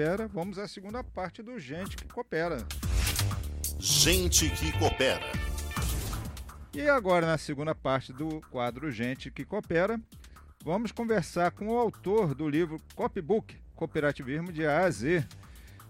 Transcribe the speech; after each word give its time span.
coopera, 0.00 0.28
vamos 0.28 0.58
à 0.58 0.66
segunda 0.66 1.04
parte 1.04 1.42
do 1.42 1.58
Gente 1.58 1.94
que 1.94 2.06
Coopera. 2.06 2.66
Gente 3.78 4.48
que 4.48 4.72
Coopera. 4.78 5.20
E 6.72 6.88
agora, 6.88 7.26
na 7.26 7.36
segunda 7.36 7.74
parte 7.74 8.10
do 8.10 8.40
quadro 8.50 8.90
Gente 8.90 9.30
que 9.30 9.44
Coopera, 9.44 10.00
vamos 10.64 10.90
conversar 10.90 11.50
com 11.50 11.68
o 11.68 11.78
autor 11.78 12.34
do 12.34 12.48
livro 12.48 12.80
Copybook, 12.94 13.54
Cooperativismo 13.76 14.50
de 14.50 14.64
A 14.64 14.86
a 14.86 14.90
Z, 14.90 15.22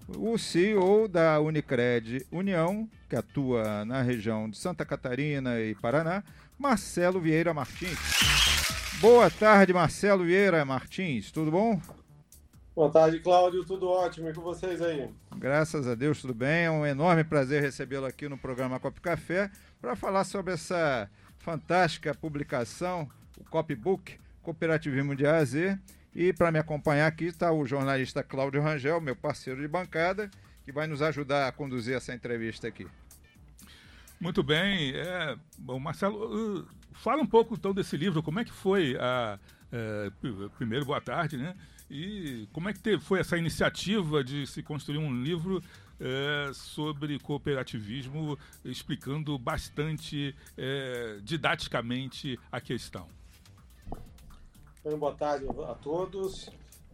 o 0.09 0.37
CEO 0.37 1.07
da 1.07 1.39
Unicred 1.39 2.27
União, 2.33 2.91
que 3.09 3.15
atua 3.15 3.85
na 3.85 4.03
região 4.03 4.51
de 4.51 4.59
Santa 4.59 4.85
Catarina 4.85 5.61
e 5.61 5.77
Paraná, 5.77 6.25
Marcelo 6.59 7.21
Vieira 7.21 7.55
Martins. 7.55 7.99
Boa 9.01 9.31
tarde, 9.31 9.73
Marcelo 9.73 10.25
Vieira 10.25 10.65
Martins, 10.65 11.31
tudo 11.31 11.53
bom? 11.53 11.81
Boa 12.75 12.89
tarde, 12.89 13.19
Cláudio, 13.19 13.65
tudo 13.65 13.89
ótimo 13.89 14.31
e 14.31 14.33
com 14.33 14.43
vocês 14.43 14.81
aí? 14.81 15.11
Graças 15.37 15.89
a 15.89 15.97
Deus, 15.97 16.21
tudo 16.21 16.33
bem. 16.33 16.67
É 16.67 16.71
um 16.71 16.87
enorme 16.87 17.25
prazer 17.25 17.61
recebê-lo 17.61 18.07
aqui 18.07 18.29
no 18.29 18.39
programa 18.39 18.79
Cop 18.79 19.01
Café 19.01 19.51
para 19.81 19.97
falar 19.97 20.23
sobre 20.23 20.55
essa 20.55 21.11
fantástica 21.39 22.15
publicação, 22.15 23.11
o 23.37 23.45
Copybook, 23.45 24.17
Cooperativismo 24.41 25.17
de 25.17 25.27
A 25.27 25.39
a 25.39 25.45
Z. 25.45 25.77
E 26.15 26.33
para 26.33 26.53
me 26.53 26.61
acompanhar 26.61 27.09
aqui 27.09 27.25
está 27.25 27.53
o 27.53 27.67
jornalista 27.67 28.23
Cláudio 28.23 28.63
Rangel, 28.63 29.01
meu 29.01 29.17
parceiro 29.17 29.61
de 29.61 29.67
bancada, 29.67 30.31
que 30.65 30.71
vai 30.71 30.87
nos 30.87 31.03
ajudar 31.03 31.49
a 31.49 31.53
conduzir 31.53 31.97
essa 31.97 32.15
entrevista 32.15 32.69
aqui. 32.69 32.87
Muito 34.21 34.45
bem. 34.45 34.93
É, 34.95 35.37
bom, 35.59 35.81
Marcelo, 35.81 36.61
uh, 36.61 36.69
fala 36.93 37.21
um 37.21 37.27
pouco 37.27 37.55
então 37.55 37.75
desse 37.75 37.97
livro, 37.97 38.23
como 38.23 38.39
é 38.39 38.45
que 38.45 38.53
foi 38.53 38.97
a. 39.01 39.41
É, 39.73 40.11
primeiro, 40.57 40.85
boa 40.85 41.01
tarde, 41.01 41.37
né? 41.37 41.55
E 41.91 42.49
como 42.53 42.69
é 42.69 42.73
que 42.73 42.79
teve, 42.79 43.03
foi 43.03 43.19
essa 43.19 43.37
iniciativa 43.37 44.23
de 44.23 44.47
se 44.47 44.63
construir 44.63 44.99
um 44.99 45.13
livro 45.23 45.61
é, 45.99 46.53
sobre 46.55 47.19
cooperativismo, 47.19 48.39
explicando 48.65 49.37
bastante 49.37 50.35
é, 50.57 51.19
didaticamente 51.23 52.39
a 52.53 52.61
questão? 52.61 53.09
boa 54.99 55.13
tarde 55.13 55.45
a 55.69 55.75
todos. 55.75 56.49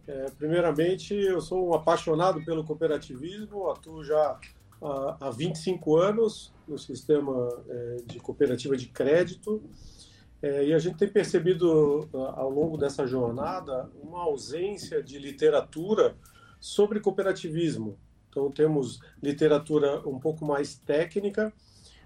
É, 0.07 0.31
primeiramente, 0.31 1.13
eu 1.13 1.39
sou 1.41 1.69
um 1.69 1.73
apaixonado 1.73 2.43
pelo 2.43 2.63
cooperativismo, 2.63 3.69
atuo 3.69 4.03
já 4.03 4.39
há, 4.81 5.17
há 5.21 5.29
25 5.29 5.95
anos 5.95 6.51
no 6.67 6.77
sistema 6.77 7.49
de 8.05 8.19
cooperativa 8.19 8.75
de 8.75 8.87
crédito. 8.87 9.61
É, 10.41 10.65
e 10.65 10.73
a 10.73 10.79
gente 10.79 10.97
tem 10.97 11.07
percebido 11.07 12.07
ao 12.13 12.49
longo 12.49 12.77
dessa 12.77 13.07
jornada 13.07 13.89
uma 14.01 14.21
ausência 14.23 15.01
de 15.01 15.17
literatura 15.17 16.15
sobre 16.59 16.99
cooperativismo. 16.99 17.97
Então, 18.29 18.51
temos 18.51 18.99
literatura 19.21 20.07
um 20.07 20.19
pouco 20.19 20.45
mais 20.45 20.77
técnica 20.77 21.51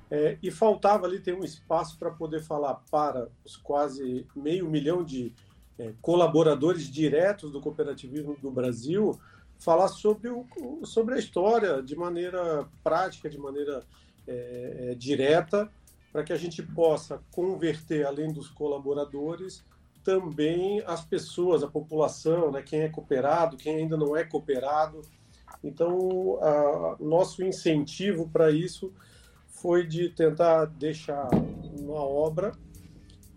é, 0.09 0.37
e 0.41 0.49
faltava 0.49 1.05
ali 1.05 1.19
ter 1.19 1.33
um 1.33 1.43
espaço 1.43 1.97
para 1.97 2.11
poder 2.11 2.41
falar 2.41 2.75
para 2.89 3.27
os 3.45 3.57
quase 3.57 4.25
meio 4.35 4.69
milhão 4.69 5.03
de 5.03 5.33
é, 5.77 5.93
colaboradores 6.01 6.89
diretos 6.89 7.51
do 7.51 7.59
cooperativismo 7.59 8.37
do 8.41 8.51
Brasil 8.51 9.19
falar 9.57 9.87
sobre, 9.87 10.29
o, 10.29 10.45
sobre 10.83 11.15
a 11.15 11.17
história 11.19 11.83
de 11.83 11.95
maneira 11.95 12.67
prática, 12.83 13.29
de 13.29 13.37
maneira 13.37 13.83
é, 14.27 14.91
é, 14.91 14.95
direta, 14.95 15.71
para 16.11 16.23
que 16.23 16.33
a 16.33 16.37
gente 16.37 16.61
possa 16.61 17.21
converter, 17.31 18.05
além 18.05 18.31
dos 18.31 18.49
colaboradores, 18.49 19.63
também 20.03 20.81
as 20.85 21.05
pessoas, 21.05 21.63
a 21.63 21.67
população, 21.67 22.51
né, 22.51 22.61
quem 22.61 22.81
é 22.81 22.89
cooperado, 22.89 23.57
quem 23.57 23.77
ainda 23.77 23.95
não 23.95 24.15
é 24.15 24.23
cooperado. 24.23 25.01
Então, 25.63 25.97
o 25.97 26.97
nosso 26.99 27.43
incentivo 27.43 28.27
para 28.29 28.51
isso 28.51 28.91
foi 29.47 29.85
de 29.85 30.09
tentar 30.09 30.65
deixar 30.65 31.29
uma 31.79 32.03
obra 32.03 32.51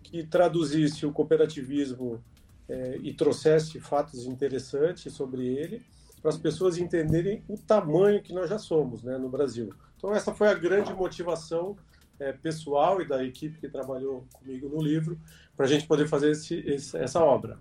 que 0.03 0.25
traduzisse 0.25 1.05
o 1.05 1.13
cooperativismo 1.13 2.23
é, 2.69 2.99
e 3.03 3.13
trouxesse 3.13 3.79
fatos 3.79 4.25
interessantes 4.27 5.13
sobre 5.13 5.47
ele, 5.47 5.83
para 6.23 6.31
as 6.31 6.39
pessoas 6.39 6.79
entenderem 6.79 7.45
o 7.47 7.59
tamanho 7.59 8.23
que 8.23 8.33
nós 8.33 8.49
já 8.49 8.59
somos 8.59 9.03
né, 9.03 9.19
no 9.19 9.29
Brasil. 9.29 9.71
Então, 9.99 10.15
essa 10.15 10.33
foi 10.33 10.49
a 10.49 10.55
grande 10.55 10.95
motivação 10.95 11.77
é, 12.19 12.33
pessoal 12.33 13.01
e 13.01 13.05
da 13.05 13.25
equipe 13.25 13.59
que 13.59 13.69
trabalhou 13.69 14.27
comigo 14.33 14.69
no 14.69 14.83
livro, 14.83 15.19
para 15.57 15.67
a 15.67 15.69
gente 15.69 15.87
poder 15.87 16.09
fazer 16.09 16.31
esse, 16.31 16.55
esse, 16.61 16.97
essa 16.97 17.21
obra. 17.21 17.59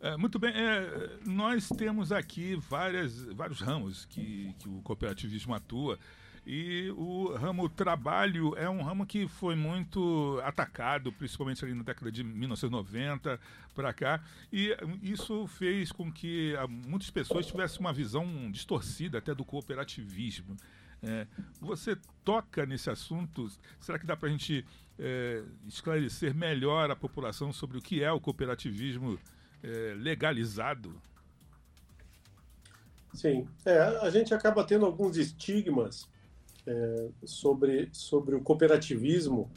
É, 0.00 0.16
muito 0.16 0.38
bem, 0.38 0.52
é, 0.54 1.10
nós 1.24 1.68
temos 1.68 2.12
aqui 2.12 2.56
várias, 2.56 3.24
vários 3.32 3.60
ramos 3.60 4.04
que, 4.04 4.54
que 4.58 4.68
o 4.68 4.82
cooperativismo 4.82 5.54
atua. 5.54 5.98
E 6.46 6.92
o 6.94 7.32
ramo 7.32 7.70
trabalho 7.70 8.54
é 8.58 8.68
um 8.68 8.82
ramo 8.82 9.06
que 9.06 9.26
foi 9.26 9.56
muito 9.56 10.38
atacado, 10.44 11.10
principalmente 11.10 11.64
ali 11.64 11.72
na 11.72 11.82
década 11.82 12.12
de 12.12 12.22
1990 12.22 13.40
para 13.74 13.94
cá. 13.94 14.20
E 14.52 14.76
isso 15.02 15.46
fez 15.46 15.90
com 15.90 16.12
que 16.12 16.52
muitas 16.86 17.08
pessoas 17.08 17.46
tivessem 17.46 17.80
uma 17.80 17.94
visão 17.94 18.50
distorcida 18.50 19.18
até 19.18 19.34
do 19.34 19.42
cooperativismo. 19.42 20.54
É, 21.06 21.26
você 21.60 21.96
toca 22.24 22.64
nesse 22.64 22.88
assunto? 22.88 23.48
Será 23.78 23.98
que 23.98 24.06
dá 24.06 24.16
para 24.16 24.28
a 24.28 24.32
gente 24.32 24.66
é, 24.98 25.42
esclarecer 25.66 26.34
melhor 26.34 26.90
a 26.90 26.96
população 26.96 27.52
sobre 27.52 27.78
o 27.78 27.82
que 27.82 28.02
é 28.02 28.10
o 28.10 28.20
cooperativismo 28.20 29.18
é, 29.62 29.94
legalizado? 29.96 31.00
Sim, 33.12 33.46
é, 33.64 33.78
a 33.78 34.10
gente 34.10 34.34
acaba 34.34 34.64
tendo 34.64 34.86
alguns 34.86 35.16
estigmas 35.16 36.08
é, 36.66 37.08
sobre, 37.24 37.88
sobre 37.92 38.34
o 38.34 38.40
cooperativismo, 38.40 39.50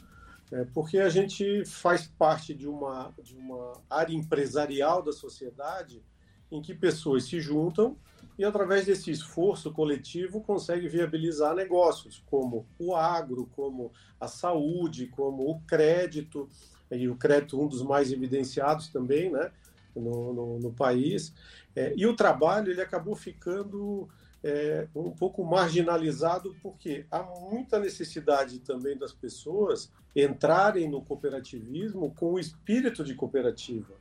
é, 0.52 0.64
porque 0.66 0.98
a 0.98 1.08
gente 1.08 1.64
faz 1.64 2.06
parte 2.06 2.54
de 2.54 2.68
uma, 2.68 3.12
de 3.22 3.34
uma 3.34 3.72
área 3.90 4.14
empresarial 4.14 5.02
da 5.02 5.12
sociedade 5.12 6.02
em 6.50 6.62
que 6.62 6.74
pessoas 6.74 7.24
se 7.24 7.40
juntam 7.40 7.96
e, 8.38 8.44
através 8.44 8.86
desse 8.86 9.10
esforço 9.10 9.72
coletivo, 9.72 10.40
conseguem 10.40 10.88
viabilizar 10.88 11.54
negócios, 11.54 12.22
como 12.26 12.66
o 12.78 12.94
agro, 12.94 13.48
como 13.54 13.92
a 14.20 14.28
saúde, 14.28 15.06
como 15.08 15.50
o 15.50 15.60
crédito, 15.62 16.48
e 16.90 17.08
o 17.08 17.16
crédito 17.16 17.60
um 17.60 17.66
dos 17.66 17.82
mais 17.82 18.12
evidenciados 18.12 18.88
também 18.88 19.30
né, 19.30 19.50
no, 19.94 20.32
no, 20.32 20.58
no 20.58 20.72
país. 20.72 21.34
É, 21.74 21.92
e 21.96 22.06
o 22.06 22.14
trabalho 22.14 22.70
ele 22.70 22.80
acabou 22.80 23.14
ficando 23.14 24.08
é, 24.42 24.86
um 24.94 25.10
pouco 25.10 25.44
marginalizado, 25.44 26.54
porque 26.62 27.04
há 27.10 27.22
muita 27.22 27.78
necessidade 27.78 28.60
também 28.60 28.96
das 28.96 29.12
pessoas 29.12 29.92
entrarem 30.14 30.88
no 30.88 31.02
cooperativismo 31.02 32.14
com 32.14 32.34
o 32.34 32.38
espírito 32.38 33.04
de 33.04 33.14
cooperativa, 33.14 33.94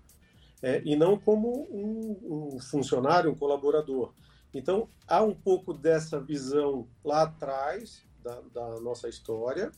é, 0.61 0.81
e 0.83 0.95
não 0.95 1.17
como 1.17 1.67
um, 1.71 2.55
um, 2.55 2.59
funcionário, 2.59 3.31
um 3.31 3.35
colaborador. 3.35 4.13
Então, 4.53 4.89
há 5.07 5.21
um 5.21 5.35
pouco 5.35 5.73
dessa 5.73 6.19
visão 6.19 6.87
lá 7.03 7.23
atrás 7.23 8.03
da, 8.23 8.41
da 8.53 8.79
nossa 8.79 9.07
história, 9.07 9.71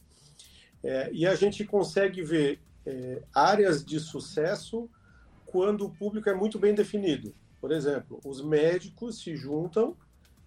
é, 0.84 1.10
e 1.12 1.28
a 1.28 1.36
gente 1.36 1.66
consegue 1.66 2.24
ver 2.24 2.60
é, 2.86 3.22
áreas 3.34 3.84
de 3.84 4.00
sucesso 4.00 4.90
quando 5.46 5.86
o 5.86 5.92
público 5.92 6.30
é 6.30 6.34
muito 6.34 6.58
bem 6.58 6.74
definido. 6.74 7.34
Por 7.60 7.72
exemplo, 7.72 8.20
os 8.24 8.42
médicos 8.42 9.22
se 9.22 9.36
juntam 9.36 9.98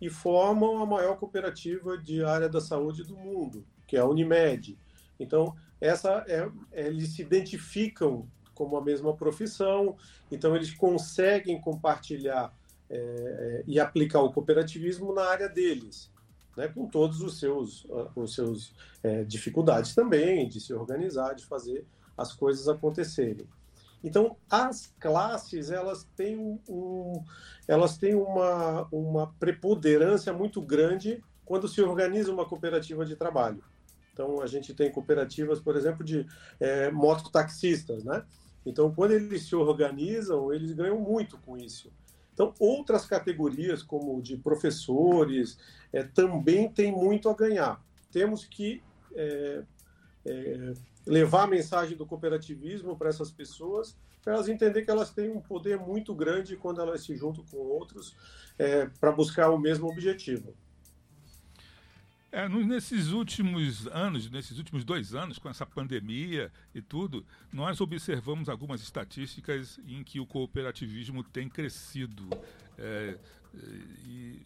e 0.00 0.08
formam 0.08 0.82
a 0.82 0.86
maior 0.86 1.18
cooperativa 1.18 1.98
de 1.98 2.24
área 2.24 2.48
da 2.48 2.60
saúde 2.60 3.04
do 3.04 3.16
mundo, 3.16 3.64
que 3.86 3.96
é 3.96 4.00
a 4.00 4.06
Unimed. 4.06 4.78
Então, 5.20 5.54
essa 5.80 6.24
é, 6.26 6.48
eles 6.72 7.10
se 7.14 7.22
identificam 7.22 8.26
como 8.62 8.76
a 8.76 8.80
mesma 8.80 9.12
profissão, 9.12 9.96
então 10.30 10.54
eles 10.54 10.72
conseguem 10.72 11.60
compartilhar 11.60 12.54
é, 12.88 13.64
e 13.66 13.80
aplicar 13.80 14.20
o 14.20 14.32
cooperativismo 14.32 15.12
na 15.12 15.24
área 15.24 15.48
deles, 15.48 16.12
né, 16.56 16.68
com 16.68 16.86
todos 16.86 17.20
os 17.20 17.40
seus, 17.40 17.84
os 18.14 18.34
seus 18.36 18.72
é, 19.02 19.24
dificuldades 19.24 19.96
também 19.96 20.48
de 20.48 20.60
se 20.60 20.72
organizar, 20.72 21.34
de 21.34 21.44
fazer 21.44 21.84
as 22.16 22.32
coisas 22.32 22.68
acontecerem. 22.68 23.48
Então, 24.04 24.36
as 24.48 24.94
classes 25.00 25.70
elas 25.72 26.04
têm, 26.14 26.60
um, 26.68 27.24
elas 27.66 27.98
têm 27.98 28.14
uma, 28.14 28.86
uma 28.92 29.34
preponderância 29.40 30.32
muito 30.32 30.62
grande 30.62 31.20
quando 31.44 31.66
se 31.66 31.82
organiza 31.82 32.32
uma 32.32 32.44
cooperativa 32.44 33.04
de 33.04 33.16
trabalho. 33.16 33.64
Então, 34.12 34.40
a 34.40 34.46
gente 34.46 34.74
tem 34.74 34.92
cooperativas, 34.92 35.58
por 35.58 35.76
exemplo, 35.76 36.04
de 36.04 36.26
é, 36.60 36.90
mototaxistas, 36.90 38.04
né? 38.04 38.22
Então, 38.64 38.92
quando 38.94 39.12
eles 39.12 39.46
se 39.46 39.56
organizam, 39.56 40.52
eles 40.52 40.72
ganham 40.72 41.00
muito 41.00 41.38
com 41.38 41.56
isso. 41.56 41.92
Então, 42.32 42.54
outras 42.58 43.04
categorias, 43.04 43.82
como 43.82 44.20
de 44.22 44.36
professores, 44.36 45.58
é, 45.92 46.02
também 46.02 46.68
têm 46.68 46.90
muito 46.92 47.28
a 47.28 47.34
ganhar. 47.34 47.84
Temos 48.10 48.44
que 48.44 48.82
é, 49.14 49.62
é, 50.24 50.72
levar 51.06 51.44
a 51.44 51.46
mensagem 51.46 51.96
do 51.96 52.06
cooperativismo 52.06 52.96
para 52.96 53.08
essas 53.08 53.30
pessoas 53.30 53.96
para 54.22 54.34
elas 54.34 54.48
entenderem 54.48 54.84
que 54.84 54.90
elas 54.90 55.10
têm 55.10 55.30
um 55.30 55.40
poder 55.40 55.78
muito 55.78 56.14
grande 56.14 56.56
quando 56.56 56.80
elas 56.80 57.02
se 57.02 57.16
juntam 57.16 57.44
com 57.50 57.56
outros 57.56 58.14
é, 58.58 58.86
para 59.00 59.10
buscar 59.10 59.50
o 59.50 59.58
mesmo 59.58 59.88
objetivo. 59.88 60.54
É, 62.34 62.48
nesses 62.48 63.08
últimos 63.08 63.86
anos, 63.88 64.30
nesses 64.30 64.56
últimos 64.56 64.86
dois 64.86 65.14
anos, 65.14 65.38
com 65.38 65.50
essa 65.50 65.66
pandemia 65.66 66.50
e 66.74 66.80
tudo, 66.80 67.26
nós 67.52 67.78
observamos 67.78 68.48
algumas 68.48 68.80
estatísticas 68.80 69.78
em 69.86 70.02
que 70.02 70.18
o 70.18 70.24
cooperativismo 70.24 71.22
tem 71.22 71.46
crescido. 71.46 72.26
É, 72.78 73.18
e 74.06 74.40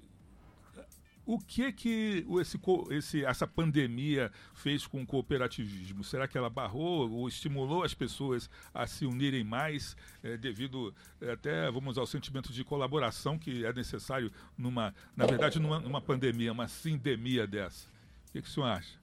o 1.27 1.39
que 1.39 1.73
que 1.73 2.25
esse, 2.41 2.59
esse, 2.91 3.25
essa 3.25 3.47
pandemia 3.47 4.31
fez 4.55 4.87
com 4.87 5.03
o 5.03 5.07
cooperativismo? 5.07 6.05
Será 6.05 6.29
que 6.29 6.39
ela 6.39 6.49
barrou 6.49 7.11
ou 7.11 7.27
estimulou 7.27 7.83
as 7.83 7.93
pessoas 7.93 8.49
a 8.73 8.87
se 8.87 9.05
unirem 9.05 9.43
mais 9.43 9.97
é, 10.23 10.37
devido 10.37 10.95
é, 11.21 11.33
até, 11.33 11.71
vamos 11.71 11.99
ao 11.99 12.07
sentimento 12.07 12.53
de 12.53 12.63
colaboração 12.63 13.39
que 13.39 13.67
é 13.67 13.73
necessário 13.73 14.31
numa, 14.57 14.95
na 15.17 15.27
verdade, 15.27 15.59
numa, 15.59 15.81
numa 15.81 16.01
pandemia, 16.01 16.53
uma 16.53 16.69
sindemia 16.69 17.47
dessa? 17.47 17.89
O 18.29 18.33
que, 18.33 18.43
que 18.43 18.49
o 18.49 18.51
senhor 18.51 18.67
acha? 18.67 18.97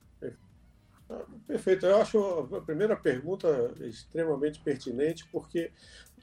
Perfeito. 1.45 1.85
Eu 1.85 2.01
acho 2.01 2.17
a 2.55 2.61
primeira 2.61 2.95
pergunta 2.95 3.73
extremamente 3.81 4.59
pertinente 4.59 5.25
porque 5.31 5.71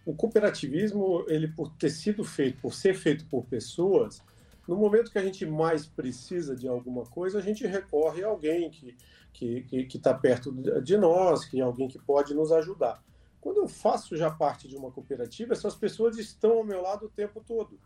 o 0.05 0.15
cooperativismo, 0.15 1.25
ele 1.29 1.49
por 1.49 1.71
ter 1.73 1.91
sido 1.91 2.25
feito, 2.25 2.61
por 2.61 2.73
ser 2.73 2.95
feito 2.95 3.27
por 3.27 3.45
pessoas, 3.45 4.23
no 4.71 4.77
momento 4.77 5.11
que 5.11 5.19
a 5.19 5.25
gente 5.25 5.45
mais 5.45 5.85
precisa 5.85 6.55
de 6.55 6.69
alguma 6.69 7.05
coisa, 7.05 7.41
a 7.41 7.43
gente 7.43 7.67
recorre 7.67 8.23
a 8.23 8.29
alguém 8.29 8.71
que 8.71 8.97
que 9.33 9.85
que 9.85 9.97
está 9.97 10.15
perto 10.15 10.53
de 10.81 10.97
nós, 10.97 11.45
que 11.45 11.59
é 11.59 11.63
alguém 11.63 11.89
que 11.89 11.99
pode 11.99 12.33
nos 12.35 12.53
ajudar. 12.53 13.03
Quando 13.41 13.57
eu 13.57 13.67
faço 13.67 14.17
já 14.17 14.31
parte 14.31 14.69
de 14.69 14.77
uma 14.77 14.93
cooperativa, 14.93 15.55
essas 15.55 15.75
pessoas 15.75 16.19
estão 16.19 16.59
ao 16.59 16.65
meu 16.65 16.81
lado 16.81 17.07
o 17.07 17.09
tempo 17.09 17.43
todo. 17.45 17.81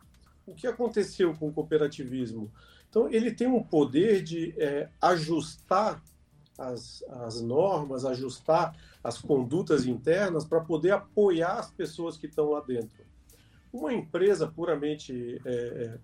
O 0.47 0.55
que 0.55 0.67
aconteceu 0.67 1.35
com 1.35 1.49
o 1.49 1.53
cooperativismo? 1.55 2.53
Então, 2.91 3.09
ele 3.09 3.33
tem 3.33 3.47
um 3.47 3.63
poder 3.63 4.23
de 4.23 4.55
é, 4.59 4.91
ajustar 5.01 6.03
as, 6.59 7.03
as 7.09 7.41
normas, 7.41 8.05
ajustar 8.05 8.77
as 9.03 9.19
condutas 9.19 9.87
internas 9.87 10.45
para 10.45 10.61
poder 10.61 10.91
apoiar 10.91 11.59
as 11.59 11.71
pessoas 11.71 12.19
que 12.19 12.27
estão 12.27 12.51
lá 12.51 12.61
dentro. 12.61 13.05
Uma 13.73 13.93
empresa 13.93 14.47
puramente 14.47 15.41
é, 15.45 15.51
é, 15.51 15.99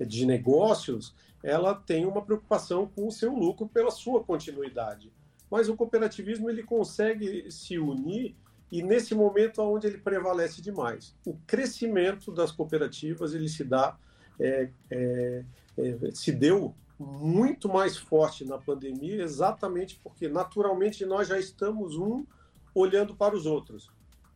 de 0.00 0.26
negócios, 0.26 1.14
ela 1.42 1.74
tem 1.74 2.04
uma 2.06 2.22
preocupação 2.22 2.86
com 2.86 3.06
o 3.06 3.12
seu 3.12 3.34
lucro 3.34 3.68
pela 3.68 3.90
sua 3.90 4.22
continuidade. 4.22 5.12
Mas 5.50 5.68
o 5.68 5.76
cooperativismo 5.76 6.50
ele 6.50 6.62
consegue 6.62 7.50
se 7.50 7.78
unir 7.78 8.34
e 8.70 8.82
nesse 8.82 9.14
momento 9.14 9.62
onde 9.62 9.86
ele 9.86 9.98
prevalece 9.98 10.60
demais. 10.60 11.14
O 11.24 11.34
crescimento 11.46 12.32
das 12.32 12.50
cooperativas 12.50 13.32
ele 13.32 13.48
se 13.48 13.62
dá 13.62 13.96
é, 14.38 14.68
é, 14.90 15.44
é, 15.78 16.10
se 16.12 16.32
deu 16.32 16.74
muito 16.98 17.68
mais 17.68 17.96
forte 17.96 18.44
na 18.44 18.58
pandemia, 18.58 19.22
exatamente 19.22 20.00
porque 20.02 20.28
naturalmente 20.28 21.04
nós 21.04 21.28
já 21.28 21.38
estamos 21.38 21.96
um 21.96 22.24
olhando 22.74 23.14
para 23.14 23.34
os 23.34 23.46
outros. 23.46 23.90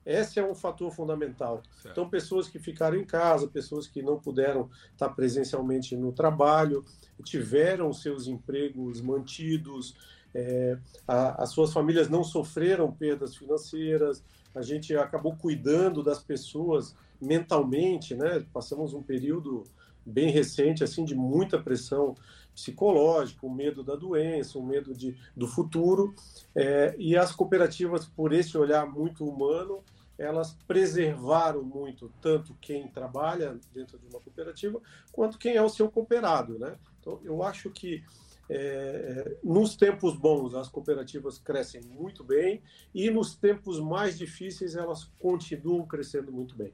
Esse 0.04 0.40
é 0.40 0.44
um 0.44 0.54
fator 0.54 0.90
fundamental. 0.90 1.62
Certo. 1.82 1.92
Então, 1.92 2.08
pessoas 2.08 2.48
que 2.48 2.58
ficaram 2.58 2.96
em 2.96 3.04
casa, 3.04 3.46
pessoas 3.46 3.86
que 3.86 4.02
não 4.02 4.18
puderam 4.18 4.70
estar 4.92 5.10
presencialmente 5.10 5.96
no 5.96 6.12
trabalho, 6.12 6.84
tiveram 7.22 7.92
seus 7.92 8.26
empregos 8.26 9.00
mantidos, 9.00 9.94
é, 10.34 10.78
a, 11.06 11.42
as 11.42 11.50
suas 11.50 11.72
famílias 11.72 12.08
não 12.08 12.24
sofreram 12.24 12.90
perdas 12.90 13.36
financeiras, 13.36 14.22
a 14.54 14.62
gente 14.62 14.96
acabou 14.96 15.36
cuidando 15.36 16.02
das 16.02 16.22
pessoas 16.22 16.96
mentalmente, 17.20 18.14
né? 18.14 18.44
Passamos 18.52 18.94
um 18.94 19.02
período 19.02 19.64
bem 20.04 20.30
recente, 20.30 20.82
assim, 20.84 21.04
de 21.04 21.14
muita 21.14 21.60
pressão 21.60 22.14
psicológica, 22.54 23.46
o 23.46 23.54
medo 23.54 23.82
da 23.82 23.96
doença, 23.96 24.58
o 24.58 24.66
medo 24.66 24.94
de, 24.94 25.16
do 25.36 25.46
futuro. 25.46 26.14
É, 26.54 26.94
e 26.98 27.16
as 27.16 27.32
cooperativas, 27.32 28.06
por 28.06 28.32
esse 28.32 28.56
olhar 28.58 28.86
muito 28.86 29.24
humano, 29.24 29.82
elas 30.18 30.52
preservaram 30.66 31.62
muito 31.62 32.12
tanto 32.20 32.54
quem 32.60 32.86
trabalha 32.88 33.58
dentro 33.72 33.98
de 33.98 34.06
uma 34.06 34.20
cooperativa 34.20 34.78
quanto 35.10 35.38
quem 35.38 35.56
é 35.56 35.62
o 35.62 35.68
seu 35.68 35.90
cooperado, 35.90 36.58
né? 36.58 36.76
Então, 37.00 37.18
eu 37.24 37.42
acho 37.42 37.70
que 37.70 38.04
é, 38.50 39.36
nos 39.42 39.76
tempos 39.76 40.16
bons 40.16 40.54
as 40.54 40.68
cooperativas 40.68 41.38
crescem 41.38 41.80
muito 41.82 42.22
bem 42.22 42.60
e 42.94 43.08
nos 43.08 43.34
tempos 43.34 43.80
mais 43.80 44.18
difíceis 44.18 44.74
elas 44.74 45.04
continuam 45.18 45.86
crescendo 45.86 46.30
muito 46.30 46.54
bem. 46.54 46.72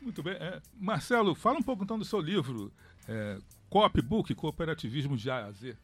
Muito 0.00 0.22
bem. 0.22 0.34
É, 0.34 0.60
Marcelo, 0.78 1.34
fala 1.34 1.58
um 1.58 1.62
pouco 1.62 1.84
então 1.84 1.98
do 1.98 2.04
seu 2.04 2.20
livro, 2.20 2.72
é, 3.08 3.38
Copbook, 3.68 4.34
Cooperativismo 4.34 5.16
de 5.16 5.30
A 5.30 5.46
a 5.46 5.52
Z. 5.52 5.76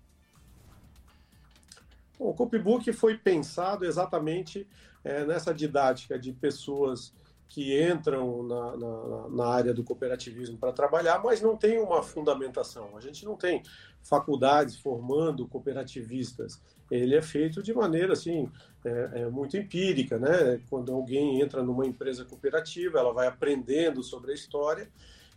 Bom, 2.18 2.30
o 2.30 2.34
Copbook 2.34 2.92
foi 2.92 3.18
pensado 3.18 3.84
exatamente 3.84 4.66
é, 5.02 5.24
nessa 5.24 5.52
didática 5.52 6.18
de 6.18 6.32
pessoas 6.32 7.12
que 7.48 7.80
entram 7.80 8.42
na, 8.42 8.76
na, 8.76 9.28
na 9.28 9.46
área 9.46 9.74
do 9.74 9.84
cooperativismo 9.84 10.58
para 10.58 10.72
trabalhar, 10.72 11.22
mas 11.22 11.40
não 11.40 11.56
tem 11.56 11.78
uma 11.78 12.02
fundamentação. 12.02 12.96
A 12.96 13.00
gente 13.00 13.24
não 13.24 13.36
tem 13.36 13.62
faculdades 14.02 14.76
formando 14.76 15.46
cooperativistas. 15.46 16.60
Ele 16.90 17.14
é 17.14 17.22
feito 17.22 17.62
de 17.62 17.72
maneira 17.72 18.12
assim 18.12 18.50
é, 18.84 19.22
é 19.22 19.30
muito 19.30 19.56
empírica, 19.56 20.18
né? 20.18 20.60
Quando 20.68 20.92
alguém 20.92 21.40
entra 21.40 21.62
numa 21.62 21.86
empresa 21.86 22.24
cooperativa, 22.24 22.98
ela 22.98 23.12
vai 23.12 23.26
aprendendo 23.26 24.02
sobre 24.02 24.32
a 24.32 24.34
história, 24.34 24.90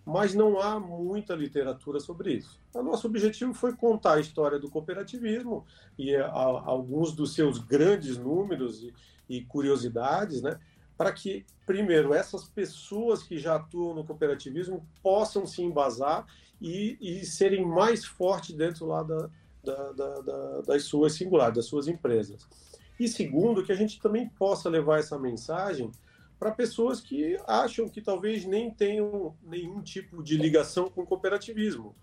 mas 0.06 0.34
não 0.34 0.60
há 0.60 0.80
muita 0.80 1.36
literatura 1.36 2.00
sobre 2.00 2.34
isso. 2.34 2.60
O 2.74 2.82
nosso 2.82 3.08
objetivo 3.08 3.54
foi 3.54 3.74
contar 3.76 4.16
a 4.16 4.20
história 4.20 4.60
do 4.60 4.70
cooperativismo 4.70 5.66
e 5.98 6.16
a, 6.16 6.26
a, 6.26 6.64
alguns 6.66 7.14
dos 7.14 7.34
seus 7.34 7.60
grandes 7.60 8.18
números 8.18 8.84
e, 8.84 8.94
e 9.30 9.42
curiosidades, 9.42 10.42
né? 10.42 10.60
Para 10.98 11.12
que, 11.12 11.46
primeiro, 11.66 12.14
essas 12.14 12.46
pessoas 12.46 13.22
que 13.22 13.38
já 13.38 13.56
atuam 13.56 13.94
no 13.94 14.04
cooperativismo 14.04 14.86
possam 15.02 15.46
se 15.46 15.62
embasar 15.62 16.26
e, 16.60 16.98
e 17.00 17.26
serem 17.26 17.66
mais 17.66 18.04
fortes 18.04 18.56
dentro 18.56 18.88
lá 18.88 19.04
da, 19.04 19.30
da, 19.64 19.92
da, 19.92 20.22
da, 20.22 20.62
das 20.62 20.84
suas 20.84 21.14
singulares, 21.14 21.56
das 21.56 21.66
suas 21.66 21.88
empresas. 21.88 22.48
E 23.00 23.08
segundo, 23.08 23.64
que 23.64 23.72
a 23.72 23.76
gente 23.76 24.02
também 24.02 24.28
possa 24.28 24.70
levar 24.70 25.00
essa 25.00 25.20
mensagem 25.20 25.92
para 26.40 26.52
pessoas 26.52 27.02
que 27.02 27.38
acham 27.48 27.90
que 27.90 28.02
talvez 28.02 28.46
nem 28.46 28.72
tenham 28.72 29.36
nenhum 29.44 29.82
tipo 29.82 30.24
de 30.24 30.38
ligação 30.38 30.90
com 30.90 31.06
cooperativismo. 31.06 31.96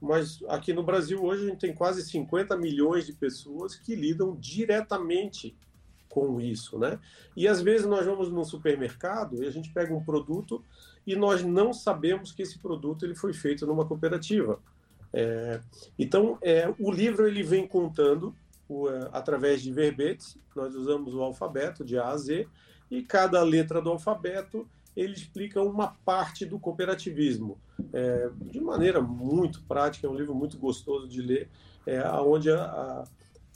Mas 0.00 0.42
aqui 0.48 0.72
no 0.72 0.82
Brasil 0.82 1.22
hoje 1.22 1.44
a 1.44 1.48
gente 1.50 1.60
tem 1.60 1.74
quase 1.74 2.02
50 2.08 2.56
milhões 2.56 3.06
de 3.06 3.12
pessoas 3.12 3.76
que 3.76 3.94
lidam 3.94 4.36
diretamente 4.36 5.56
com 6.10 6.40
isso, 6.40 6.78
né? 6.78 6.98
E 7.34 7.48
às 7.48 7.62
vezes 7.62 7.86
nós 7.86 8.04
vamos 8.04 8.30
no 8.30 8.44
supermercado 8.44 9.42
e 9.42 9.46
a 9.46 9.50
gente 9.50 9.72
pega 9.72 9.94
um 9.94 10.04
produto 10.04 10.62
e 11.06 11.16
nós 11.16 11.42
não 11.42 11.72
sabemos 11.72 12.32
que 12.32 12.42
esse 12.42 12.58
produto 12.58 13.06
ele 13.06 13.14
foi 13.14 13.32
feito 13.32 13.66
numa 13.66 13.86
cooperativa. 13.86 14.58
É, 15.12 15.60
então, 15.98 16.36
é, 16.42 16.72
o 16.78 16.90
livro 16.90 17.26
ele 17.26 17.42
vem 17.42 17.66
contando 17.66 18.34
o, 18.68 18.88
é, 18.88 19.08
através 19.12 19.62
de 19.62 19.72
verbetes. 19.72 20.36
Nós 20.54 20.74
usamos 20.74 21.14
o 21.14 21.22
alfabeto 21.22 21.84
de 21.84 21.96
A 21.96 22.08
a 22.08 22.16
Z 22.16 22.46
e 22.90 23.02
cada 23.02 23.42
letra 23.42 23.80
do 23.80 23.90
alfabeto 23.90 24.68
ele 24.96 25.14
explica 25.14 25.62
uma 25.62 25.96
parte 26.04 26.44
do 26.44 26.58
cooperativismo 26.58 27.56
é, 27.92 28.30
de 28.42 28.60
maneira 28.60 29.00
muito 29.00 29.62
prática. 29.62 30.08
É 30.08 30.10
um 30.10 30.16
livro 30.16 30.34
muito 30.34 30.58
gostoso 30.58 31.08
de 31.08 31.22
ler, 31.22 31.48
é, 31.86 32.02
onde 32.20 32.50
a, 32.50 32.64
a, 32.64 33.04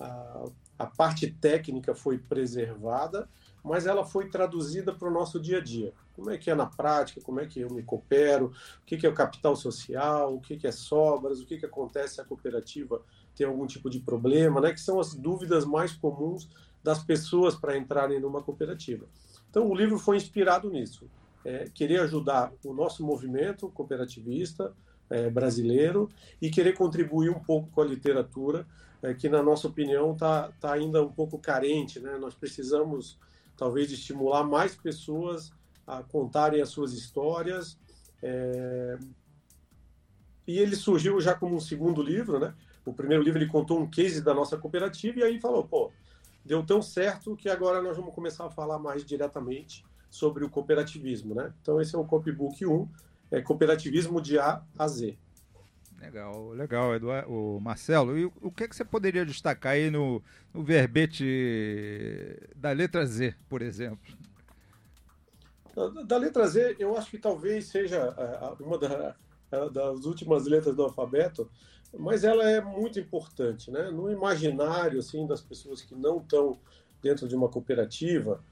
a 0.01 0.45
parte 0.87 1.31
técnica 1.31 1.95
foi 1.95 2.19
preservada, 2.19 3.28
mas 3.62 3.87
ela 3.87 4.04
foi 4.04 4.28
traduzida 4.28 4.93
para 4.93 5.09
o 5.09 5.12
nosso 5.12 5.40
dia 5.40 5.59
a 5.59 5.61
dia. 5.61 5.93
Como 6.14 6.31
é 6.31 6.37
que 6.37 6.50
é 6.50 6.54
na 6.54 6.66
prática, 6.66 7.21
como 7.21 7.40
é 7.40 7.47
que 7.47 7.61
eu 7.61 7.71
me 7.71 7.83
coopero, 7.83 8.52
o 8.83 8.85
que 8.85 9.07
é 9.07 9.09
o 9.09 9.14
capital 9.14 9.57
social, 9.57 10.35
o 10.35 10.40
que 10.40 10.66
é 10.66 10.73
sobras, 10.73 11.40
o 11.40 11.47
que 11.47 11.64
acontece 11.64 12.16
se 12.16 12.21
a 12.21 12.25
cooperativa 12.25 13.00
tem 13.35 13.47
algum 13.47 13.66
tipo 13.66 13.90
de 13.90 14.00
problema, 14.00 14.61
né? 14.61 14.73
que 14.73 14.81
são 14.81 15.00
as 15.00 15.14
dúvidas 15.14 15.64
mais 15.64 15.93
comuns 15.93 16.49
das 16.83 17.02
pessoas 17.02 17.54
para 17.54 17.76
entrarem 17.76 18.21
numa 18.21 18.43
cooperativa. 18.43 19.07
Então, 19.50 19.69
o 19.69 19.75
livro 19.75 19.99
foi 19.99 20.16
inspirado 20.16 20.71
nisso. 20.71 21.09
É, 21.45 21.69
querer 21.73 22.00
ajudar 22.00 22.52
o 22.64 22.73
nosso 22.73 23.04
movimento 23.04 23.69
cooperativista 23.71 24.75
é, 25.14 25.30
brasileiro 25.30 26.11
e 26.42 26.50
querer 26.50 26.73
contribuir 26.73 27.30
um 27.30 27.38
pouco 27.38 27.71
com 27.71 27.80
a 27.80 27.85
literatura, 27.85 28.66
é, 29.00 29.14
que, 29.14 29.28
na 29.28 29.42
nossa 29.42 29.68
opinião, 29.68 30.12
está 30.12 30.50
tá 30.61 30.73
ainda 30.73 31.00
um 31.02 31.12
pouco 31.12 31.38
carente. 31.38 32.00
Né? 32.00 32.18
Nós 32.18 32.35
precisamos, 32.35 33.16
talvez, 33.56 33.92
estimular 33.92 34.42
mais 34.42 34.75
pessoas 34.75 35.52
a 35.87 36.02
contarem 36.02 36.61
as 36.61 36.71
suas 36.71 36.92
histórias. 36.94 37.78
É... 38.21 38.99
E 40.47 40.59
ele 40.59 40.75
surgiu 40.75 41.21
já 41.21 41.35
como 41.35 41.54
um 41.54 41.61
segundo 41.61 42.02
livro, 42.02 42.38
né? 42.38 42.54
O 42.85 42.92
primeiro 42.92 43.23
livro 43.23 43.38
ele 43.38 43.50
contou 43.50 43.80
um 43.80 43.88
case 43.88 44.21
da 44.21 44.35
nossa 44.35 44.59
cooperativa 44.59 45.21
e 45.21 45.23
aí 45.23 45.40
falou, 45.40 45.64
pô, 45.64 45.90
deu 46.44 46.62
tão 46.64 46.83
certo 46.83 47.37
que 47.37 47.49
agora 47.49 47.80
nós 47.80 47.97
vamos 47.97 48.14
começar 48.14 48.44
a 48.47 48.50
falar 48.50 48.78
mais 48.78 49.04
diretamente 49.04 49.85
sobre 50.11 50.44
o 50.44 50.50
cooperativismo, 50.50 51.35
né? 51.35 51.52
Então 51.62 51.80
esse 51.80 51.94
é 51.94 51.99
o 51.99 52.04
Copybook 52.04 52.66
1, 52.66 52.88
é 53.31 53.40
cooperativismo 53.40 54.21
de 54.21 54.38
A 54.38 54.62
a 54.78 54.88
Z. 54.88 55.16
Legal, 56.00 56.50
legal, 56.50 56.95
Eduardo, 56.95 57.31
o 57.31 57.61
Marcelo. 57.61 58.19
E 58.19 58.26
o 58.26 58.50
que, 58.50 58.64
é 58.64 58.69
que 58.69 58.76
você 58.76 58.85
poderia 58.85 59.25
destacar 59.25 59.73
aí 59.73 59.90
no, 59.90 60.23
no 60.52 60.62
verbete 60.62 62.38
da 62.54 62.73
letra 62.73 63.07
Z, 63.07 63.35
por 63.49 63.62
exemplo? 63.62 64.14
Da 66.07 66.19
letra 66.19 66.47
Z, 66.47 66.76
eu 66.78 66.97
acho 66.97 67.11
que 67.11 67.19
talvez 67.19 67.66
seja 67.66 68.14
é, 68.16 68.62
uma 68.62 68.78
é, 69.50 69.71
das 69.71 70.04
últimas 70.04 70.47
letras 70.47 70.76
do 70.76 70.83
alfabeto, 70.83 71.50
mas 71.97 72.23
ela 72.23 72.49
é 72.49 72.61
muito 72.61 73.00
importante, 73.00 73.71
né? 73.71 73.90
No 73.90 74.11
imaginário 74.11 74.99
assim 74.99 75.26
das 75.26 75.40
pessoas 75.40 75.81
que 75.81 75.95
não 75.95 76.19
estão 76.19 76.59
dentro 77.02 77.26
de 77.26 77.35
uma 77.35 77.49
cooperativa, 77.49 78.43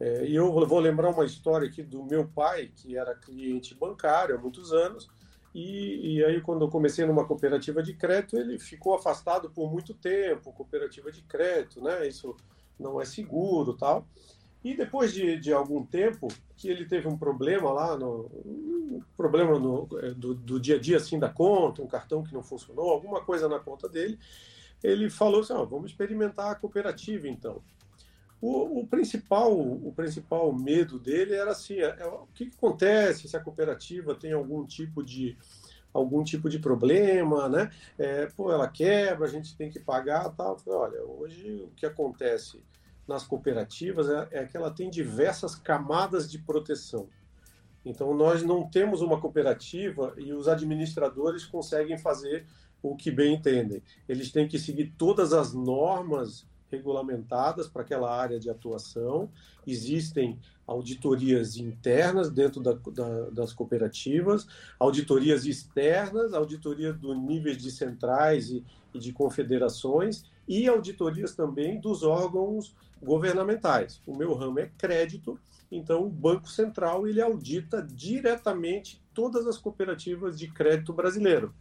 é, 0.00 0.26
e 0.26 0.34
eu 0.34 0.52
vou 0.66 0.78
lembrar 0.80 1.10
uma 1.10 1.24
história 1.24 1.68
aqui 1.68 1.82
do 1.82 2.04
meu 2.04 2.26
pai, 2.26 2.70
que 2.74 2.96
era 2.96 3.14
cliente 3.14 3.74
bancário 3.74 4.34
há 4.34 4.38
muitos 4.38 4.72
anos, 4.72 5.08
e, 5.54 6.16
e, 6.16 6.24
aí, 6.24 6.40
quando 6.40 6.64
eu 6.64 6.70
comecei 6.70 7.04
numa 7.04 7.26
cooperativa 7.26 7.82
de 7.82 7.92
crédito, 7.92 8.38
ele 8.38 8.58
ficou 8.58 8.94
afastado 8.94 9.50
por 9.50 9.70
muito 9.70 9.92
tempo, 9.92 10.52
cooperativa 10.52 11.12
de 11.12 11.22
crédito, 11.22 11.82
né? 11.82 12.08
Isso 12.08 12.34
não 12.78 13.00
é 13.00 13.04
seguro 13.04 13.74
tal. 13.74 14.06
E 14.64 14.74
depois 14.74 15.12
de, 15.12 15.36
de 15.38 15.52
algum 15.52 15.84
tempo, 15.84 16.28
que 16.56 16.70
ele 16.70 16.86
teve 16.86 17.06
um 17.06 17.18
problema 17.18 17.70
lá, 17.70 17.98
no, 17.98 18.30
um 18.46 19.02
problema 19.16 19.58
no, 19.58 19.88
é, 20.00 20.14
do, 20.14 20.34
do 20.34 20.58
dia 20.58 20.76
a 20.76 20.80
dia 20.80 20.96
assim 20.96 21.18
da 21.18 21.28
conta, 21.28 21.82
um 21.82 21.86
cartão 21.86 22.22
que 22.22 22.32
não 22.32 22.42
funcionou, 22.42 22.88
alguma 22.88 23.20
coisa 23.22 23.48
na 23.48 23.58
conta 23.58 23.88
dele, 23.88 24.18
ele 24.82 25.10
falou 25.10 25.40
assim: 25.40 25.52
vamos 25.52 25.90
experimentar 25.90 26.52
a 26.52 26.54
cooperativa 26.54 27.28
então. 27.28 27.60
O, 28.42 28.80
o, 28.80 28.86
principal, 28.88 29.56
o 29.56 29.92
principal 29.94 30.52
medo 30.52 30.98
dele 30.98 31.32
era 31.32 31.52
assim, 31.52 31.74
é, 31.74 31.96
é, 32.00 32.06
o 32.06 32.26
que, 32.34 32.46
que, 32.46 32.56
acontece 32.56 33.28
se 33.28 33.36
a 33.36 33.40
cooperativa 33.40 34.16
tem 34.16 34.32
algum 34.32 34.66
tipo 34.66 35.00
de 35.00 35.38
algum 35.94 36.24
tipo 36.24 36.48
de 36.48 36.58
problema, 36.58 37.48
né? 37.48 37.70
É, 37.96 38.26
pô, 38.26 38.50
ela 38.50 38.66
quebra, 38.66 39.26
a 39.26 39.30
gente 39.30 39.54
tem 39.56 39.70
que 39.70 39.78
pagar, 39.78 40.28
tal. 40.30 40.56
Olha, 40.66 41.04
hoje 41.04 41.62
o 41.62 41.68
que 41.76 41.86
acontece 41.86 42.60
nas 43.06 43.24
cooperativas 43.24 44.08
é, 44.08 44.28
é 44.32 44.44
que 44.44 44.56
ela 44.56 44.72
tem 44.72 44.90
diversas 44.90 45.54
camadas 45.54 46.28
de 46.28 46.40
proteção. 46.40 47.08
Então 47.84 48.12
nós 48.12 48.42
não 48.42 48.68
temos 48.68 49.02
uma 49.02 49.20
cooperativa 49.20 50.14
e 50.16 50.32
os 50.32 50.48
administradores 50.48 51.44
conseguem 51.44 51.96
fazer 51.96 52.44
o 52.82 52.96
que 52.96 53.12
bem 53.12 53.34
entendem. 53.34 53.80
Eles 54.08 54.32
têm 54.32 54.48
que 54.48 54.58
seguir 54.58 54.92
todas 54.98 55.32
as 55.32 55.52
normas 55.52 56.44
regulamentadas 56.72 57.68
para 57.68 57.82
aquela 57.82 58.10
área 58.10 58.40
de 58.40 58.48
atuação, 58.48 59.30
existem 59.66 60.40
auditorias 60.66 61.56
internas 61.56 62.30
dentro 62.30 62.60
da, 62.60 62.72
da, 62.72 63.30
das 63.30 63.52
cooperativas, 63.52 64.46
auditorias 64.78 65.44
externas, 65.44 66.32
auditoria 66.32 66.92
do 66.92 67.14
níveis 67.14 67.58
de 67.58 67.70
centrais 67.70 68.50
e, 68.50 68.64
e 68.94 68.98
de 68.98 69.12
confederações 69.12 70.24
e 70.48 70.66
auditorias 70.66 71.34
também 71.34 71.78
dos 71.78 72.02
órgãos 72.02 72.74
governamentais. 73.02 74.00
O 74.06 74.16
meu 74.16 74.32
ramo 74.34 74.60
é 74.60 74.70
crédito, 74.78 75.38
então 75.70 76.04
o 76.04 76.10
Banco 76.10 76.48
Central 76.48 77.06
ele 77.06 77.20
audita 77.20 77.82
diretamente 77.82 79.02
todas 79.12 79.46
as 79.46 79.58
cooperativas 79.58 80.38
de 80.38 80.48
crédito 80.48 80.92
brasileiro. 80.92 81.54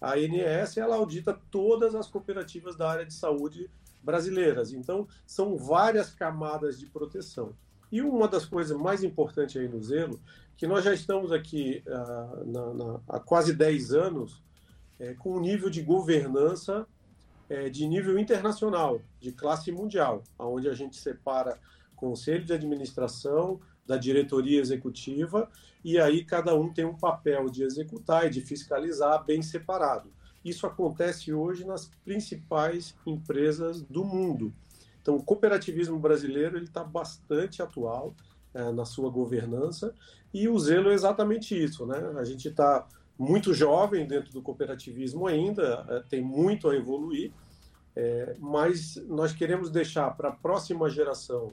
A 0.00 0.14
ANS 0.14 0.78
ela 0.78 0.96
audita 0.96 1.38
todas 1.50 1.94
as 1.94 2.08
cooperativas 2.08 2.74
da 2.74 2.90
área 2.90 3.04
de 3.04 3.12
saúde 3.12 3.70
brasileiras. 4.02 4.72
Então, 4.72 5.06
são 5.26 5.56
várias 5.56 6.10
camadas 6.10 6.78
de 6.78 6.86
proteção. 6.86 7.54
E 7.90 8.00
uma 8.02 8.28
das 8.28 8.44
coisas 8.44 8.76
mais 8.76 9.02
importantes 9.02 9.56
aí 9.56 9.68
no 9.68 9.82
Zelo, 9.82 10.20
que 10.56 10.66
nós 10.66 10.84
já 10.84 10.94
estamos 10.94 11.32
aqui 11.32 11.82
uh, 11.86 12.44
na, 12.46 12.74
na, 12.74 13.00
há 13.08 13.18
quase 13.18 13.52
10 13.52 13.92
anos 13.92 14.42
é, 14.98 15.14
com 15.14 15.36
um 15.36 15.40
nível 15.40 15.70
de 15.70 15.82
governança 15.82 16.86
é, 17.48 17.68
de 17.68 17.86
nível 17.88 18.18
internacional, 18.18 19.00
de 19.18 19.32
classe 19.32 19.72
mundial, 19.72 20.22
onde 20.38 20.68
a 20.68 20.74
gente 20.74 20.96
separa 20.96 21.58
conselho 21.96 22.44
de 22.44 22.52
administração 22.52 23.60
da 23.86 23.96
diretoria 23.96 24.60
executiva 24.60 25.50
e 25.84 25.98
aí 25.98 26.24
cada 26.24 26.54
um 26.54 26.72
tem 26.72 26.84
um 26.84 26.96
papel 26.96 27.50
de 27.50 27.64
executar 27.64 28.26
e 28.26 28.30
de 28.30 28.40
fiscalizar 28.40 29.24
bem 29.24 29.42
separado. 29.42 30.12
Isso 30.44 30.66
acontece 30.66 31.32
hoje 31.32 31.64
nas 31.64 31.90
principais 32.04 32.94
empresas 33.06 33.82
do 33.82 34.04
mundo. 34.04 34.52
Então, 35.00 35.16
o 35.16 35.22
cooperativismo 35.22 35.98
brasileiro 35.98 36.56
ele 36.56 36.66
está 36.66 36.84
bastante 36.84 37.62
atual 37.62 38.14
é, 38.52 38.70
na 38.72 38.84
sua 38.84 39.10
governança 39.10 39.94
e 40.32 40.48
o 40.48 40.58
zelo 40.58 40.90
é 40.90 40.94
exatamente 40.94 41.60
isso, 41.60 41.86
né? 41.86 41.98
A 42.16 42.24
gente 42.24 42.48
está 42.48 42.86
muito 43.18 43.52
jovem 43.52 44.06
dentro 44.06 44.32
do 44.32 44.40
cooperativismo 44.40 45.26
ainda, 45.26 45.84
é, 45.88 46.00
tem 46.08 46.22
muito 46.22 46.68
a 46.68 46.76
evoluir, 46.76 47.32
é, 47.94 48.34
mas 48.38 48.96
nós 49.08 49.32
queremos 49.32 49.70
deixar 49.70 50.10
para 50.16 50.30
a 50.30 50.32
próxima 50.32 50.88
geração 50.88 51.52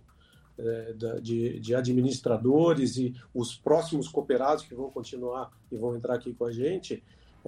é, 0.57 0.93
de, 1.21 1.59
de, 1.59 1.75
administradores 1.75 2.97
e 2.97 3.13
os 3.33 3.55
próximos 3.55 4.07
cooperados 4.07 4.63
que 4.63 4.73
vão 4.73 4.89
continuar 4.89 5.51
e 5.71 5.77
vão 5.77 5.95
entrar 5.95 6.15
aqui 6.15 6.33
com 6.33 6.45
a 6.45 6.51
gente, 6.51 7.03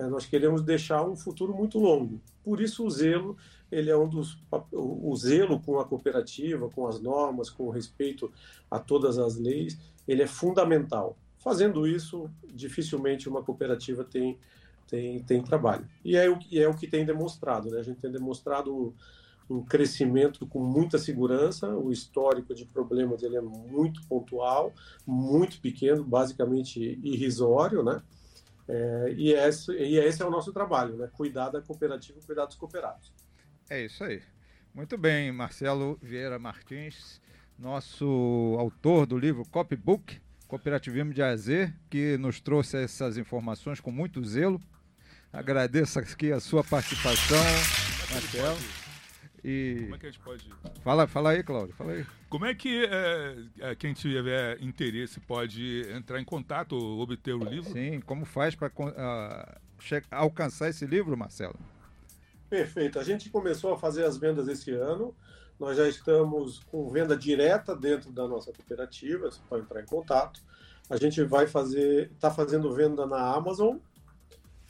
nós 0.07 0.25
queremos 0.25 0.61
deixar 0.61 1.03
um 1.03 1.15
futuro 1.15 1.53
muito 1.53 1.79
longo. 1.79 2.21
Por 2.43 2.61
isso 2.61 2.85
o 2.85 2.89
zelo, 2.89 3.37
ele 3.71 3.89
é 3.89 3.97
um 3.97 4.07
dos 4.07 4.37
o 4.71 5.15
zelo 5.15 5.59
com 5.59 5.79
a 5.79 5.85
cooperativa, 5.85 6.69
com 6.69 6.87
as 6.87 6.99
normas, 6.99 7.49
com 7.49 7.63
o 7.63 7.69
respeito 7.69 8.31
a 8.69 8.79
todas 8.79 9.17
as 9.17 9.37
leis, 9.37 9.77
ele 10.07 10.23
é 10.23 10.27
fundamental. 10.27 11.17
Fazendo 11.37 11.87
isso, 11.87 12.29
dificilmente 12.53 13.29
uma 13.29 13.43
cooperativa 13.43 14.03
tem 14.03 14.37
tem, 14.89 15.19
tem 15.19 15.41
trabalho. 15.43 15.87
E 16.03 16.17
é, 16.17 16.27
o, 16.29 16.39
e 16.49 16.59
é 16.59 16.67
o 16.67 16.73
que 16.73 16.87
tem 16.87 17.05
demonstrado, 17.05 17.69
né? 17.69 17.79
A 17.79 17.83
gente 17.83 17.99
tem 17.99 18.11
demonstrado 18.11 18.93
um 19.49 19.63
crescimento 19.63 20.45
com 20.45 20.59
muita 20.59 20.97
segurança, 20.97 21.67
o 21.69 21.91
histórico 21.91 22.53
de 22.53 22.65
problemas 22.65 23.23
ele 23.23 23.35
é 23.35 23.41
muito 23.41 24.01
pontual, 24.07 24.73
muito 25.05 25.59
pequeno, 25.59 26.03
basicamente 26.03 26.99
irrisório, 27.03 27.83
né? 27.83 28.01
É, 28.71 29.13
e, 29.17 29.33
esse, 29.33 29.71
e 29.71 29.97
esse 29.97 30.21
é 30.21 30.25
o 30.25 30.29
nosso 30.29 30.53
trabalho, 30.53 30.95
né? 30.95 31.09
Cuidar 31.11 31.49
da 31.49 31.59
cooperativa, 31.59 32.19
cuidar 32.23 32.45
dos 32.45 32.55
cooperados. 32.55 33.11
É 33.67 33.83
isso 33.83 34.03
aí. 34.03 34.21
Muito 34.75 34.95
bem, 34.95 35.31
Marcelo 35.31 35.97
Vieira 35.99 36.38
Martins, 36.38 37.19
nosso 37.57 38.55
autor 38.59 39.07
do 39.07 39.17
livro 39.17 39.43
Copybook, 39.49 40.21
Cooperativismo 40.47 41.13
de 41.13 41.23
AZ, 41.23 41.47
que 41.89 42.15
nos 42.17 42.39
trouxe 42.39 42.77
essas 42.77 43.17
informações 43.17 43.79
com 43.79 43.91
muito 43.91 44.23
zelo. 44.23 44.61
Agradeço 45.33 45.99
aqui 45.99 46.31
a 46.31 46.39
sua 46.39 46.63
participação, 46.63 47.38
Marcelo. 48.11 48.88
E... 49.43 49.81
Como 49.84 49.96
é 49.96 49.98
que 49.98 50.05
a 50.05 50.12
gente 50.12 50.22
pode. 50.22 50.50
Fala, 50.84 51.08
fala 51.08 51.29
aí, 51.31 51.43
Cláudio, 51.43 51.75
fala 51.75 51.93
aí. 51.93 52.05
Como 52.29 52.46
é 52.46 52.53
que 52.53 52.86
é, 52.86 53.75
quem 53.75 53.93
tiver 53.93 54.62
interesse 54.62 55.19
pode 55.19 55.81
entrar 55.91 56.19
em 56.19 56.25
contato 56.25 56.74
ou 56.74 57.00
obter 57.00 57.34
o 57.34 57.43
livro? 57.43 57.72
Sim, 57.72 58.00
como 58.01 58.25
faz 58.25 58.55
para 58.55 58.67
uh, 58.67 60.05
alcançar 60.12 60.69
esse 60.69 60.86
livro, 60.86 61.17
Marcelo? 61.17 61.55
Perfeito. 62.50 63.00
A 63.00 63.03
gente 63.03 63.29
começou 63.29 63.74
a 63.74 63.77
fazer 63.77 64.05
as 64.05 64.17
vendas 64.17 64.48
esse 64.48 64.72
ano. 64.72 65.15
Nós 65.60 65.77
já 65.77 65.88
estamos 65.88 66.60
com 66.72 66.89
venda 66.89 67.17
direta 67.17 67.75
dentro 67.75 68.12
da 68.12 68.27
nossa 68.27 68.51
cooperativa, 68.53 69.29
você 69.29 69.39
pode 69.50 69.63
entrar 69.63 69.81
em 69.81 69.86
contato. 69.86 70.41
A 70.89 70.96
gente 70.96 71.22
vai 71.24 71.48
fazer, 71.48 72.10
está 72.13 72.31
fazendo 72.31 72.74
venda 72.74 73.05
na 73.05 73.36
Amazon 73.36 73.77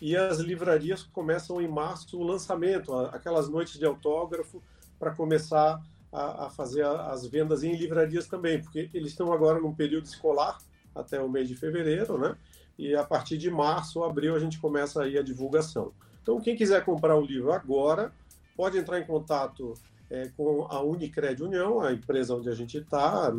e 0.02 0.16
as 0.16 0.40
livrarias 0.40 1.04
começam 1.04 1.62
em 1.62 1.68
março 1.68 2.18
o 2.18 2.24
lançamento, 2.24 2.94
aquelas 2.94 3.50
noites 3.50 3.78
de 3.78 3.86
autógrafo 3.86 4.62
para 4.98 5.12
começar 5.12 5.82
a, 6.12 6.46
a, 6.46 6.50
fazer 6.50 6.86
as 6.86 7.26
vendas 7.26 7.64
em 7.64 7.76
livrarias 7.76 8.28
também, 8.28 8.62
porque 8.62 8.90
eles 8.94 9.12
estão 9.12 9.32
agora 9.32 9.60
num 9.60 9.74
período 9.74 10.06
escolar 10.06 10.58
até 10.96 11.22
o 11.22 11.30
mês 11.30 11.48
de 11.48 11.56
fevereiro, 11.56 12.18
né? 12.18 12.36
E 12.78 12.96
a 12.96 13.04
partir 13.04 13.38
de 13.38 13.52
março, 13.52 14.04
abril, 14.04 14.36
a 14.36 14.40
gente 14.40 14.60
começa 14.60 15.04
aí 15.04 15.18
a 15.18 15.22
divulgação. 15.22 15.92
Então, 16.22 16.40
quem 16.40 16.56
quiser 16.56 16.84
comprar 16.86 17.16
o 17.16 17.22
livro 17.22 17.52
agora, 17.52 18.14
pode 18.56 18.78
entrar 18.78 19.00
em 19.00 19.06
contato 19.06 19.74
é, 20.10 20.30
com 20.36 20.66
a 20.70 20.82
Unicred 20.82 21.44
União, 21.44 21.82
a 21.82 21.92
empresa 21.92 22.36
onde 22.36 22.50
a 22.50 22.56
gente 22.56 22.78
está, 22.78 23.32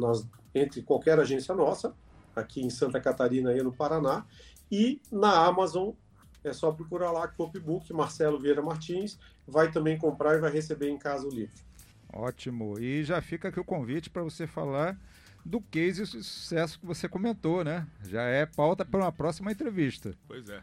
entre 0.54 0.82
qualquer 0.82 1.18
agência 1.18 1.54
nossa, 1.54 1.94
aqui 2.36 2.60
em 2.60 2.70
Santa 2.70 3.00
Catarina 3.00 3.52
e 3.52 3.62
no 3.62 3.72
Paraná, 3.72 4.24
e 4.70 5.00
na 5.10 5.46
Amazon 5.46 5.90
é 6.42 6.52
só 6.52 6.72
procurar 6.72 7.10
lá 7.10 7.28
Copybook, 7.28 7.92
Marcelo 7.92 8.38
Vieira 8.38 8.62
Martins, 8.62 9.18
vai 9.46 9.70
também 9.70 9.98
comprar 9.98 10.36
e 10.36 10.40
vai 10.40 10.50
receber 10.50 10.88
em 10.88 10.98
casa 10.98 11.26
o 11.26 11.30
livro. 11.30 11.54
Ótimo. 12.12 12.78
E 12.78 13.04
já 13.04 13.20
fica 13.20 13.48
aqui 13.48 13.60
o 13.60 13.64
convite 13.64 14.10
para 14.10 14.22
você 14.22 14.46
falar 14.46 14.98
do 15.44 15.60
case 15.60 16.02
de 16.02 16.22
sucesso 16.22 16.78
que 16.78 16.86
você 16.86 17.08
comentou, 17.08 17.64
né? 17.64 17.86
Já 18.02 18.22
é 18.22 18.44
pauta 18.46 18.84
para 18.84 19.00
uma 19.00 19.12
próxima 19.12 19.52
entrevista. 19.52 20.14
Pois 20.26 20.48
é. 20.48 20.62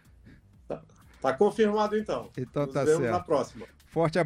Tá, 0.67 0.83
tá 1.21 1.33
confirmado 1.33 1.97
então. 1.97 2.29
Então 2.37 2.65
Nos 2.65 2.73
tá 2.73 2.83
vemos 2.83 3.01
certo. 3.01 3.11
na 3.11 3.19
próxima. 3.19 3.65
Forte 3.87 3.95
abraço. 3.95 4.15